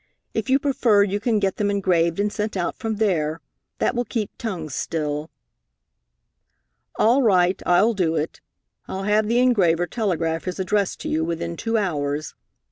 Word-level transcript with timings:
If 0.33 0.49
you 0.49 0.57
prefer, 0.57 1.03
you 1.03 1.19
can 1.19 1.37
get 1.37 1.57
them 1.57 1.69
engraved 1.69 2.19
and 2.19 2.33
sent 2.33 2.57
out 2.57 2.75
from 2.75 2.95
there. 2.95 3.39
That 3.77 3.93
will 3.93 4.03
keep 4.03 4.31
tongues 4.39 4.73
still." 4.73 5.29
"All 6.95 7.21
right, 7.21 7.61
I'll 7.67 7.93
do 7.93 8.15
it. 8.15 8.41
I'll 8.87 9.03
have 9.03 9.27
the 9.27 9.37
engraver 9.37 9.85
telegraph 9.85 10.45
his 10.45 10.59
address 10.59 10.95
to 11.05 11.07
you 11.07 11.23
within 11.23 11.55
two 11.55 11.77
hours. 11.77 12.33